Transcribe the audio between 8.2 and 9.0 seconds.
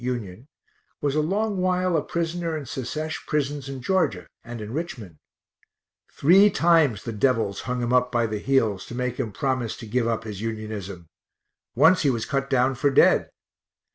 the heels to